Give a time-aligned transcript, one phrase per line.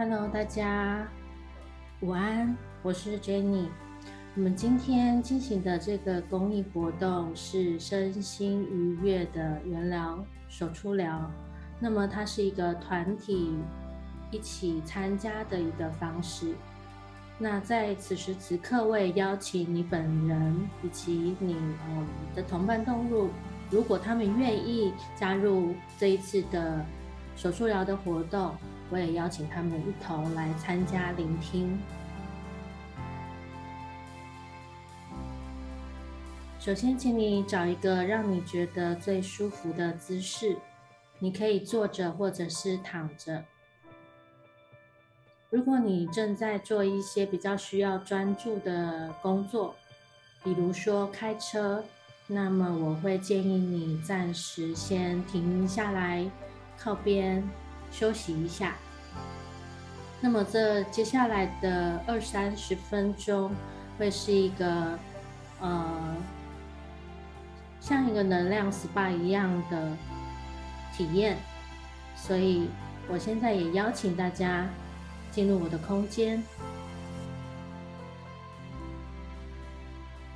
[0.00, 1.08] Hello，大家
[2.02, 3.66] 午安，我是 Jenny。
[4.36, 11.28] 我们今天进行的这个公益活动是身心愉悦的源疗手触疗。
[11.80, 13.56] 那么它是一个团体
[14.30, 16.54] 一起参加的一个方式。
[17.36, 21.56] 那在此时此刻，我也邀请你本人以及你
[21.88, 23.30] 嗯的同伴动物，
[23.68, 26.86] 如果他们愿意加入这一次的
[27.34, 28.54] 手触疗的活动。
[28.90, 31.78] 我也邀请他们一同来参加聆听。
[36.58, 40.56] 首先，请你找一个让你觉得最舒服的姿势，
[41.18, 43.44] 你可以坐着或者是躺着。
[45.50, 49.74] 如果你正在做一些比较需要专注的工作，
[50.44, 51.82] 比如说开车，
[52.26, 56.30] 那么我会建议你暂时先停下来，
[56.76, 57.42] 靠边。
[57.90, 58.74] 休息一下。
[60.20, 63.54] 那么这接下来的二三十分钟
[63.98, 64.98] 会是一个
[65.60, 66.16] 呃，
[67.80, 69.96] 像一个能量 SPA 一样的
[70.92, 71.36] 体验。
[72.16, 72.68] 所以
[73.08, 74.66] 我现在也邀请大家
[75.30, 76.42] 进入我的空间，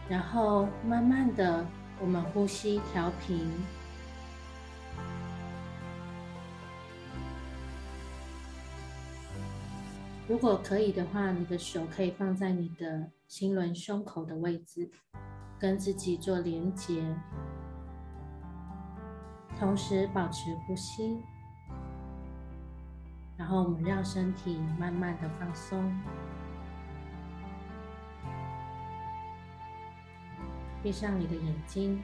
[0.09, 1.67] 然后慢慢的
[1.99, 3.51] 我们呼吸调频。
[10.33, 14.91] 如果可以的话，你的手可以放在你的心轮胸口的位置，
[15.61, 17.05] 跟自己做连接，
[19.61, 21.21] 同时保持呼吸，
[23.37, 25.95] 然后我们让身体慢慢的放松，
[30.83, 32.03] 闭上你的眼睛。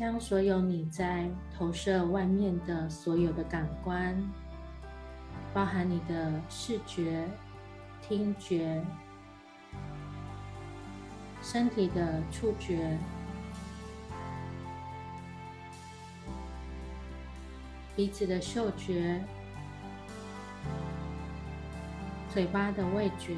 [0.00, 4.16] 将所有你在投射外面的所有的感官，
[5.52, 7.28] 包含你的视觉、
[8.00, 8.82] 听觉、
[11.42, 12.96] 身体的触觉、
[17.94, 19.22] 鼻子的嗅觉、
[22.30, 23.36] 嘴巴的味觉。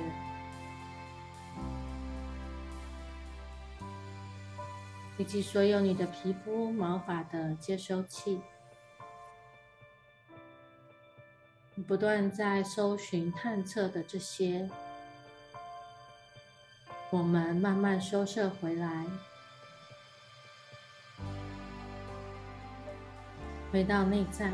[5.23, 8.41] 以及所有你的皮肤、毛发的接收器，
[11.87, 14.69] 不断在搜寻、探测的这些，
[17.11, 19.07] 我们慢慢收摄回来，
[23.71, 24.51] 回到内在。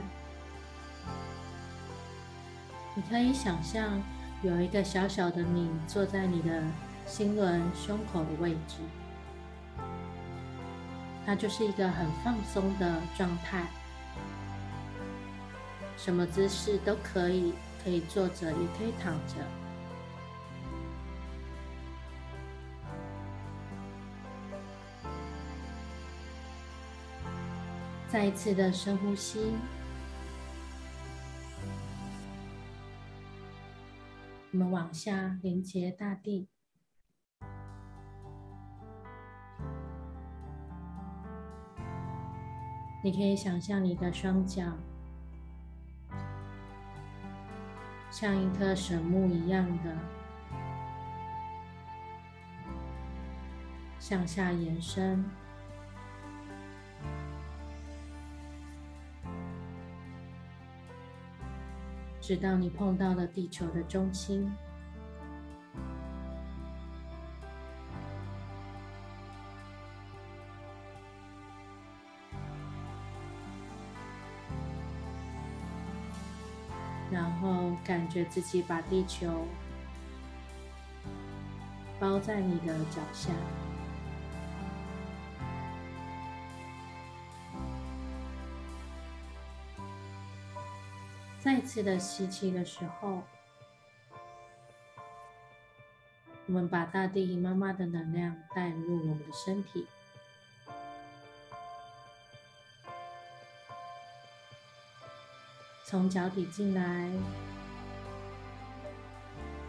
[2.94, 4.02] 你可以想象
[4.42, 6.62] 有一个小小的你坐在你的
[7.06, 8.76] 心轮胸口的位置。
[11.30, 13.68] 那就是一个很放松的状态，
[15.94, 17.52] 什么姿势都可以，
[17.84, 19.34] 可以坐着，也可以躺着。
[28.08, 29.52] 再一次的深呼吸，
[34.52, 36.48] 我们往下连接大地。
[43.08, 44.62] 你可以想象你的双脚
[48.10, 49.96] 像一棵神木一样的
[53.98, 55.24] 向下延伸，
[62.20, 64.52] 直到你碰到了地球的中心。
[78.26, 79.46] 自己把地球
[82.00, 83.31] 包在你的脚下，
[91.40, 93.22] 再次的吸气的时候，
[96.46, 99.87] 我们把大地妈妈的能量带入我们的身体。
[105.84, 107.10] 从脚底进来，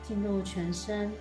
[0.09, 1.11] 进入全身，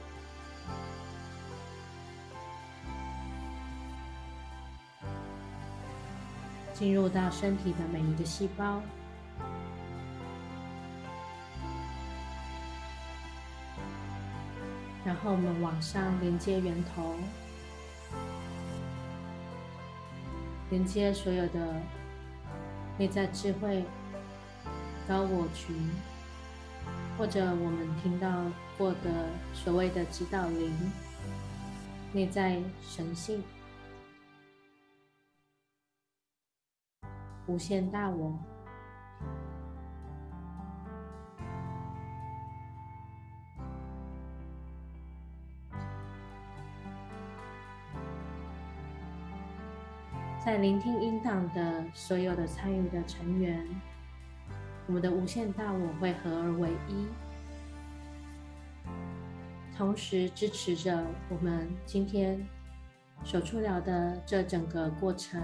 [6.73, 8.81] 进入到身体的每一个细胞，
[15.05, 17.14] 然后我们往上连接源头，
[20.70, 21.76] 连接所有的
[22.96, 23.84] 内在智慧、
[25.06, 25.76] 高我群，
[27.19, 28.29] 或者我们听到
[28.79, 30.73] 过的所谓的指导灵、
[32.12, 33.43] 内在神性、
[37.49, 38.38] 无限大我。
[50.38, 53.67] 在聆听音档的所有的参与的成员，
[54.88, 57.06] 我们的无限大我会合而为一，
[59.76, 62.43] 同时支持着我们今天
[63.23, 65.43] 手触疗的这整个过程。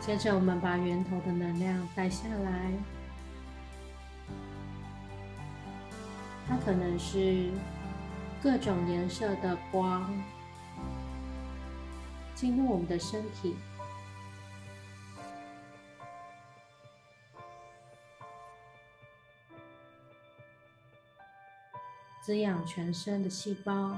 [0.00, 2.72] 接着，我们把源头的能量带下来。
[6.48, 7.48] 它可能是
[8.42, 10.10] 各种颜色的光
[12.34, 13.54] 进入我们的身体，
[22.22, 23.94] 滋养全身的细胞，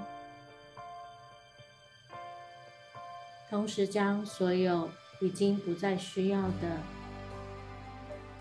[3.48, 4.90] 同时将所有
[5.20, 6.80] 已经不再需要的、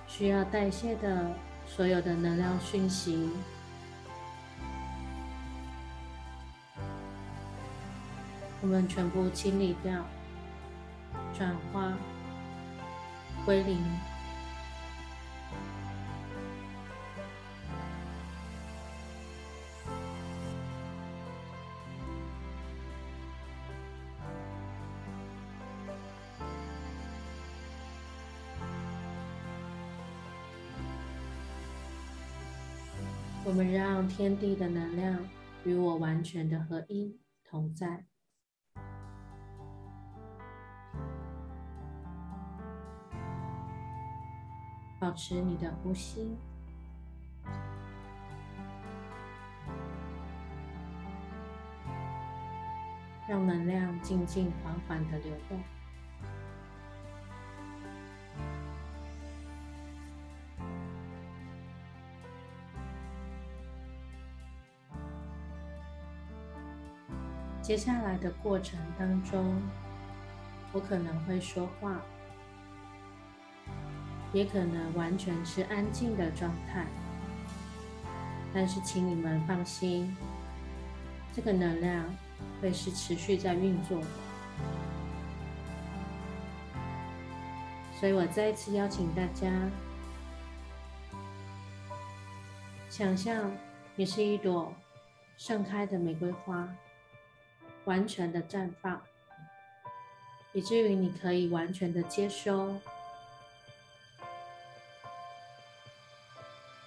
[0.08, 1.32] 需要代谢的
[1.68, 3.30] 所有的能量讯息。
[8.62, 10.06] 我们全部清理掉、
[11.34, 11.98] 转化、
[13.44, 13.78] 归零。
[33.44, 35.28] 我们让天地的能量
[35.66, 38.11] 与我完全的合一同在。
[45.02, 46.38] 保持你的呼吸，
[53.28, 55.60] 让能量静静缓缓的流动。
[67.60, 69.60] 接下来的过程当中，
[70.72, 72.00] 我可能会说话。
[74.34, 76.86] 也可能完全是安静的状态，
[78.54, 80.16] 但是请你们放心，
[81.34, 82.06] 这个能量
[82.62, 84.02] 会是持续在运作。
[88.00, 89.52] 所以我再一次邀请大家，
[92.90, 93.52] 想象
[93.96, 94.74] 你是一朵
[95.38, 96.68] 盛开的玫瑰花，
[97.86, 99.02] 完全的绽放，
[100.54, 102.74] 以至于你可以完全的接收。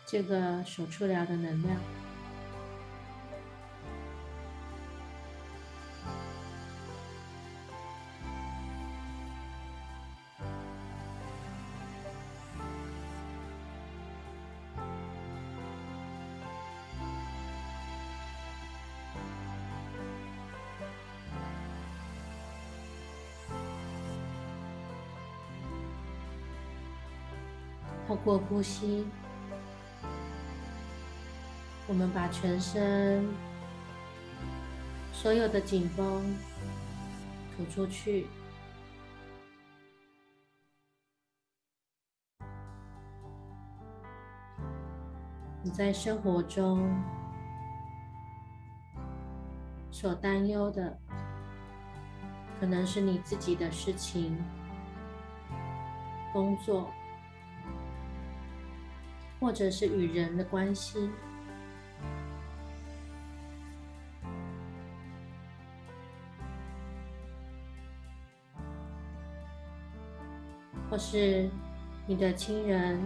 [0.06, 1.77] 这个手触疗的能量，
[28.06, 29.05] 透过呼吸。
[31.86, 33.29] 我们把全身
[35.12, 36.34] 所有的紧绷
[37.55, 38.26] 吐出去。
[45.62, 47.03] 你在生活中
[49.91, 50.98] 所担忧的，
[52.60, 54.36] 可能是你自己的事情、
[56.32, 56.91] 工作，
[59.41, 61.10] 或者是与人的关系。
[70.94, 71.51] 或是
[72.06, 72.96] 你的亲人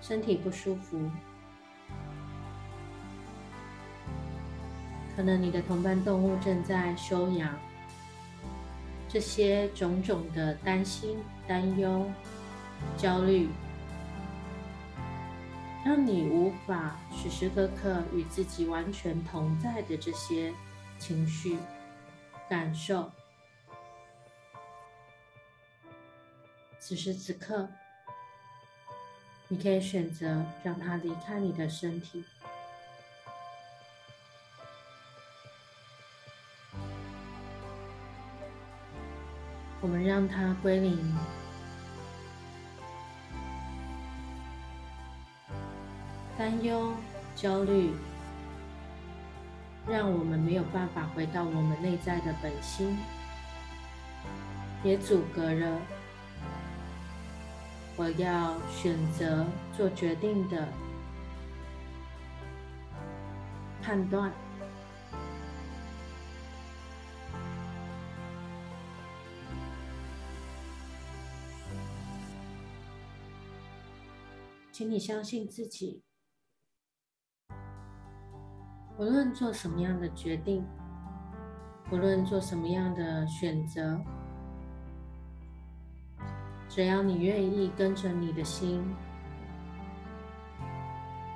[0.00, 0.98] 身体不舒服，
[5.14, 7.54] 可能你的同伴动物正在休养，
[9.10, 12.10] 这些种种的担心、担忧、
[12.96, 13.50] 焦虑，
[15.84, 20.50] 让你无法时时刻刻与自己完全同在的这些
[20.98, 21.58] 情绪、
[22.48, 23.10] 感受。
[26.84, 27.68] 此时此刻，
[29.46, 32.24] 你可以选择让它离开你的身体。
[39.80, 41.16] 我们让它归零。
[46.36, 46.92] 担忧、
[47.36, 47.94] 焦虑，
[49.86, 52.98] 让我们没有办法回到我们内在的本心，
[54.82, 55.80] 也阻隔了
[58.02, 60.66] 我要选择做决定的
[63.80, 64.32] 判断。
[74.72, 76.02] 请你相信自己，
[78.98, 80.66] 无论做什么样的决定，
[81.92, 84.02] 无论做什么样的选择，
[86.74, 88.82] 只要你愿意跟着你的心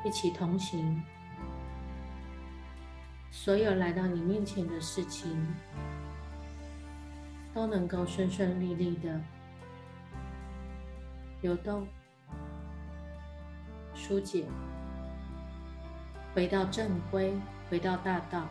[0.03, 1.03] 一起同行，
[3.31, 5.47] 所有来到你面前的事情
[7.53, 9.21] 都能够顺顺利利的
[11.43, 11.87] 流动。
[13.95, 14.47] 疏解，
[16.35, 17.35] 回到正规，
[17.69, 18.49] 回到大道，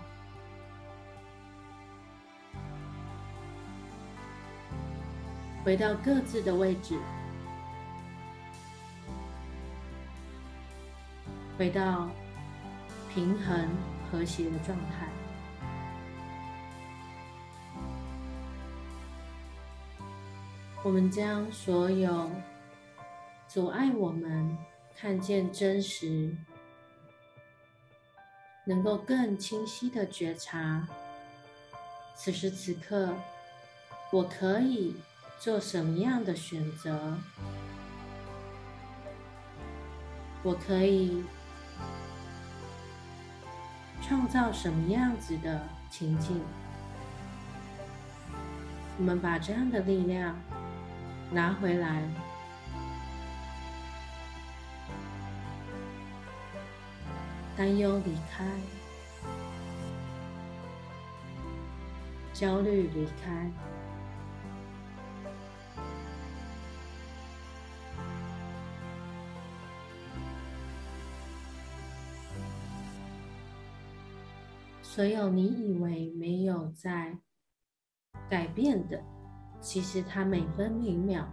[5.66, 6.96] 回到各自的位置，
[11.58, 12.08] 回到
[13.12, 13.68] 平衡
[14.12, 15.10] 和谐的状态。
[20.84, 22.30] 我们将所有
[23.48, 24.56] 阻碍我们。
[24.98, 26.34] 看见真实，
[28.66, 30.88] 能够更清晰的觉察，
[32.16, 33.14] 此时此刻，
[34.10, 34.96] 我可以
[35.40, 37.18] 做什么样的选择？
[40.42, 41.24] 我可以
[44.02, 46.42] 创造什么样子的情境？
[48.98, 50.36] 我们把这样的力量
[51.32, 52.04] 拿回来。
[57.58, 58.46] 担忧离开，
[62.34, 63.50] 焦虑离开，
[74.96, 77.14] 所有你以为没有在
[78.30, 78.98] 改变的，
[79.60, 81.28] 其实它每分每秒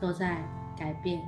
[0.00, 0.48] 都在
[0.78, 1.20] 改变。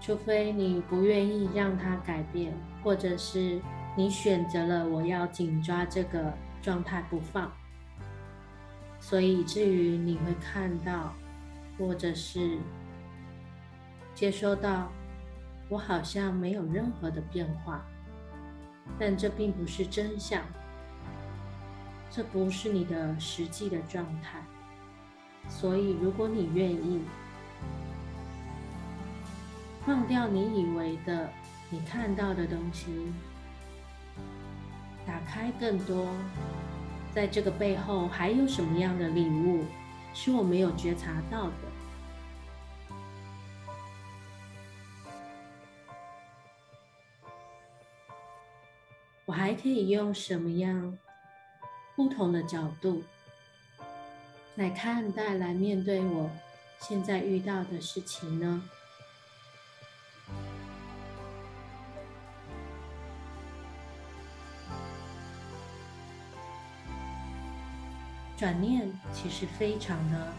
[0.00, 3.60] 除非你不愿意让它改变，或者是
[3.96, 7.50] 你选择了我要紧抓这个状态不放，
[9.00, 11.12] 所以以至于你会看到，
[11.76, 12.60] 或者是
[14.14, 14.88] 接收到，
[15.68, 17.84] 我好像没有任何的变化，
[18.98, 20.42] 但这并不是真相，
[22.10, 24.42] 这不是你的实际的状态，
[25.48, 27.02] 所以如果你愿意。
[29.86, 31.28] 放掉你以为的、
[31.68, 33.12] 你看到的东西，
[35.06, 36.08] 打开更多，
[37.14, 39.66] 在这个背后还有什么样的礼物
[40.14, 41.63] 是我没有觉察到的？
[49.26, 50.98] 我还可以用什么样
[51.96, 53.02] 不同的角度
[54.56, 56.30] 来看待、来面对我
[56.78, 58.62] 现在遇到的事情呢？
[68.36, 70.32] 转念其实非常的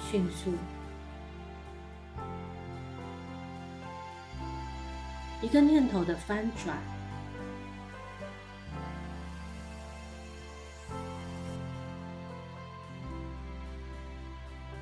[0.00, 0.54] 迅速，
[5.42, 6.78] 一个念头的翻转，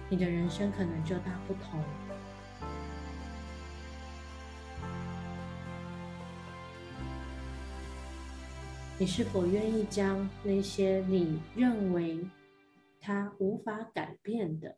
[0.09, 1.83] 你的人生可能就大不同。
[9.01, 12.29] 你是否愿意将那些你认为
[13.01, 14.77] 它无法改变的，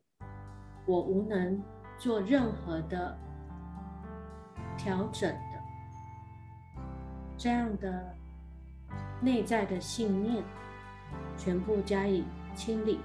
[0.84, 1.62] 我无能
[1.99, 3.18] 做任何的
[4.76, 6.82] 调整的，
[7.38, 8.14] 这样的
[9.22, 10.44] 内在的信念，
[11.38, 12.22] 全部加以
[12.54, 13.00] 清理、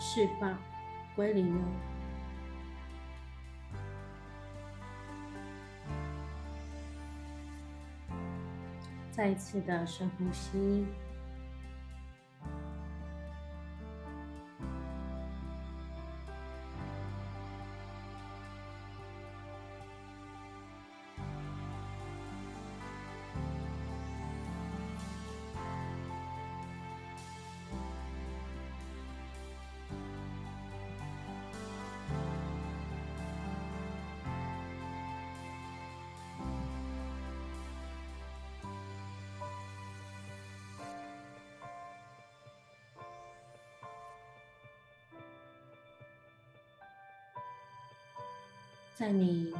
[0.00, 0.58] 释放、
[1.16, 1.64] 归零呢？
[9.10, 10.86] 再一次的深呼吸，
[48.98, 49.52] 在你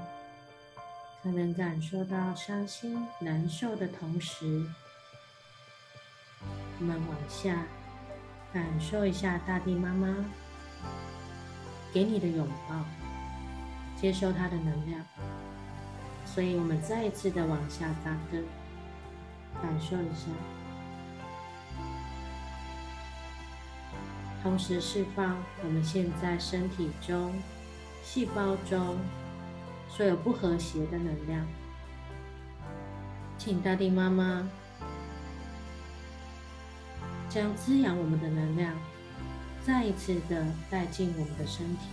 [1.23, 4.67] 可能感受到伤心、难受的同时，
[6.81, 7.67] 我们往下
[8.51, 10.25] 感受一下大地妈妈
[11.93, 12.83] 给你的拥抱，
[14.01, 15.05] 接收她的能量。
[16.25, 18.43] 所以，我们再一次的往下扎根，
[19.61, 20.31] 感受一下，
[24.43, 27.35] 同时释放我们现在身体中、
[28.03, 28.97] 细胞中。
[29.89, 31.47] 所有不和谐的能量，
[33.39, 34.49] 请大地妈妈
[37.29, 38.75] 将滋养我们的能量
[39.65, 41.89] 再一次的带进我们的身体。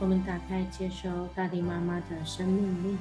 [0.00, 2.96] 我们打开接收大地妈妈的生命力。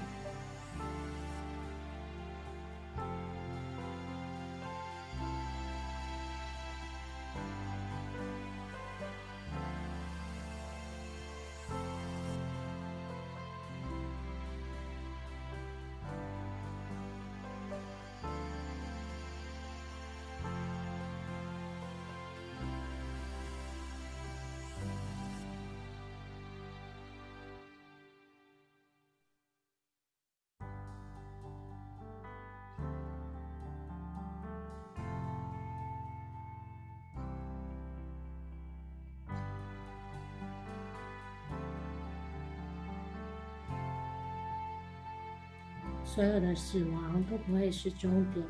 [46.18, 48.44] 所有的死亡都不会是终点，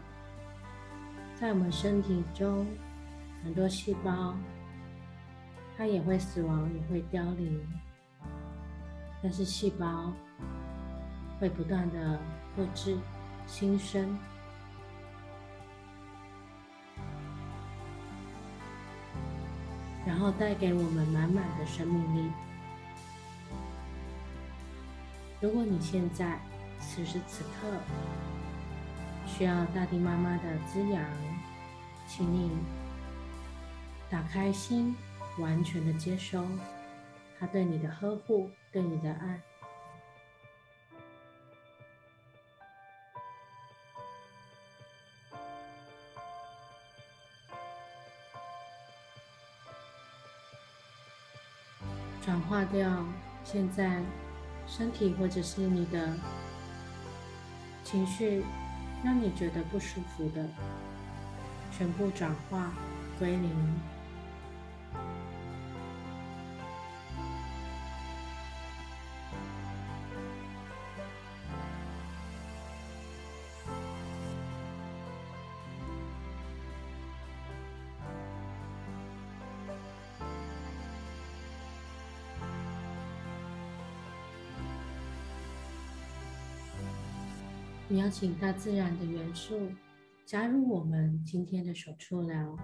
[1.35, 2.65] 在我们身体中，
[3.43, 4.33] 很多细胞
[5.77, 7.61] 它也会死亡，也会凋零，
[9.21, 10.13] 但是细胞
[11.41, 12.17] 会不断的
[12.55, 12.97] 复制、
[13.45, 14.17] 新生，
[20.05, 22.31] 然后带给我们满满的生命力。
[25.41, 26.39] 如果你现在，
[26.79, 27.67] 此时此刻，
[29.27, 31.03] 需要大地妈妈的滋养，
[32.07, 32.49] 请你
[34.09, 34.95] 打开心，
[35.37, 36.43] 完全的接收
[37.39, 39.39] 她对你的呵护，对你的爱，
[52.25, 53.05] 转化掉
[53.43, 54.01] 现在
[54.65, 56.17] 身体或者是你的。
[57.89, 58.43] 情绪
[59.01, 60.45] 让你觉得不舒服的，
[61.71, 62.73] 全部转化
[63.21, 63.49] 为零。
[87.89, 89.71] 你要请大自然的元素
[90.25, 92.57] 加入我们今天的手触疗，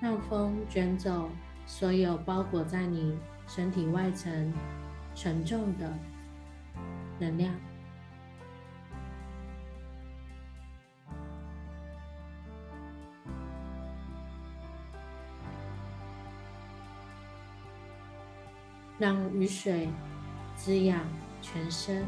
[0.00, 1.28] 让风卷走
[1.66, 4.52] 所有包裹在你身体外层
[5.16, 5.92] 沉重的
[7.18, 7.52] 能量。
[19.02, 19.88] 让雨水
[20.54, 21.04] 滋养
[21.40, 22.06] 全身。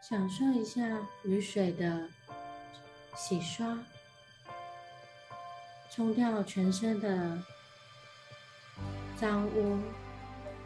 [0.00, 2.08] 享受一下雨水的
[3.14, 3.78] 洗刷，
[5.90, 7.38] 冲掉全身的
[9.16, 9.78] 脏污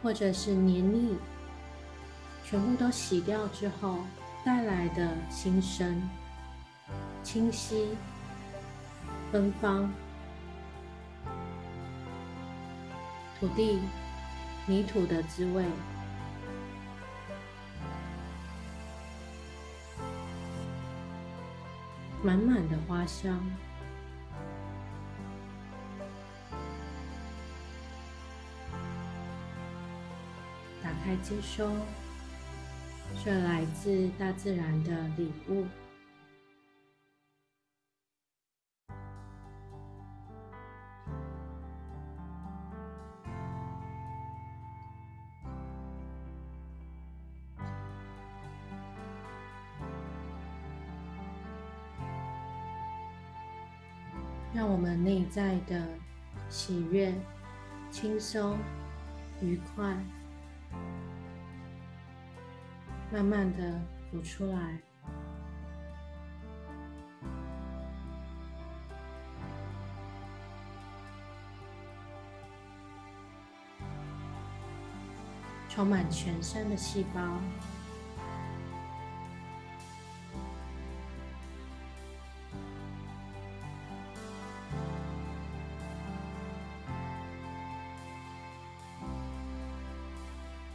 [0.01, 1.17] 或者是黏腻，
[2.45, 3.99] 全部都洗掉之后
[4.45, 6.09] 带来的新生、
[7.21, 7.95] 清晰、
[9.31, 9.93] 芬芳，
[13.39, 13.81] 土地、
[14.65, 15.65] 泥土的滋味。
[22.23, 23.39] 满满的花香，
[30.83, 31.71] 打开接收，
[33.23, 35.65] 这来自大自然的礼物。
[55.37, 55.87] 在的
[56.49, 57.13] 喜悦、
[57.91, 58.57] 轻松、
[59.39, 59.95] 愉快，
[63.13, 64.79] 慢慢的浮出来。
[75.69, 77.21] 充满全身的细胞。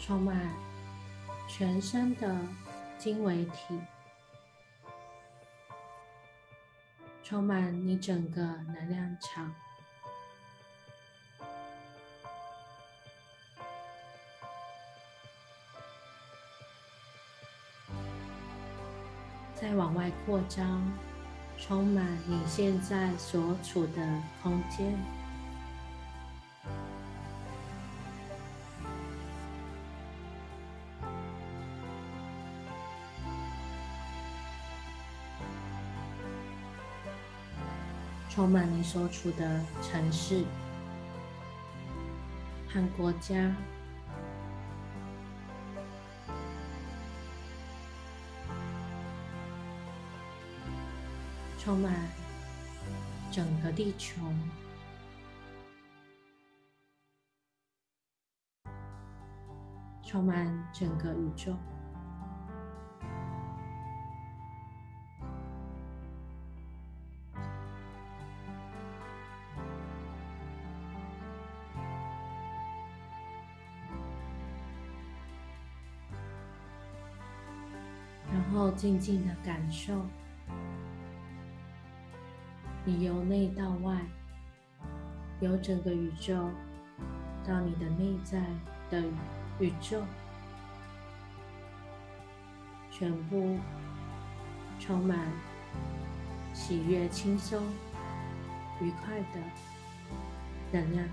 [0.05, 0.37] 充满
[1.47, 2.37] 全身的
[2.99, 3.81] 经纬体，
[7.23, 9.55] 充满你整个能量场，
[19.55, 20.93] 再往外扩张，
[21.57, 25.22] 充满你现在所处的空间。
[38.43, 40.43] 充满你所处的城市
[42.69, 43.55] 和国家，
[51.57, 51.95] 充满
[53.31, 54.21] 整个地球，
[60.05, 61.57] 充满整个宇宙。
[78.53, 80.05] 后静静的感受，
[82.85, 84.01] 你由内到外，
[85.41, 86.51] 由整个宇宙
[87.47, 88.41] 到你的内在
[88.91, 89.03] 的
[89.59, 90.03] 宇宙，
[92.91, 93.59] 全部
[94.79, 95.19] 充满
[96.53, 97.63] 喜悦、轻松、
[98.81, 99.41] 愉快的
[100.73, 101.07] 能量。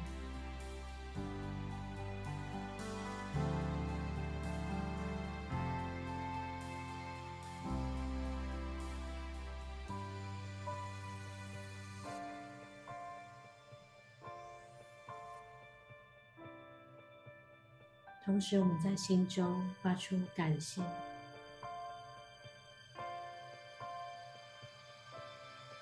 [18.40, 20.82] 同时，我们在心中发出感谢，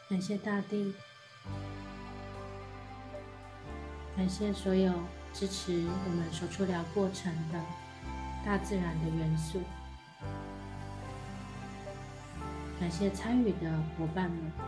[0.10, 0.92] 感谢大地，
[4.16, 4.92] 感谢所有
[5.32, 7.64] 支持我们手触疗过程的
[8.44, 9.62] 大自然的元素，
[12.80, 14.67] 感谢参与的伙伴们。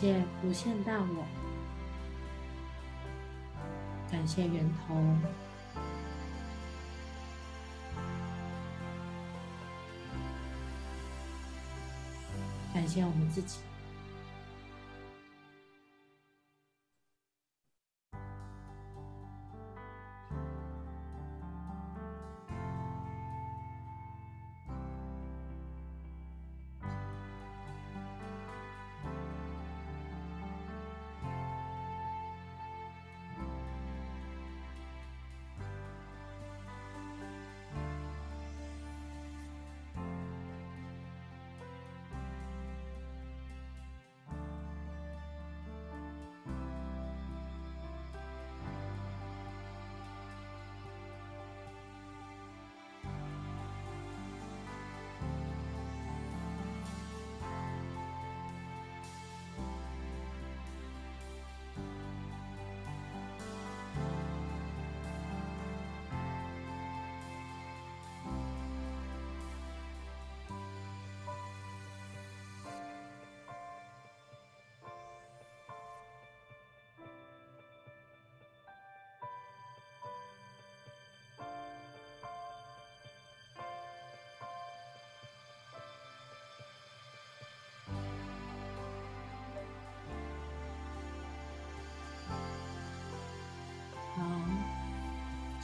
[0.00, 1.26] 谢无限大我，
[4.12, 4.94] 感谢源头，
[12.72, 13.58] 感谢我们自己。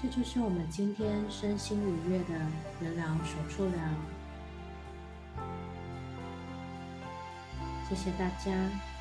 [0.04, 2.34] 这就是我们今天身心愉悦的
[2.78, 3.72] 人疗手触疗。
[7.88, 8.93] 谢谢大家。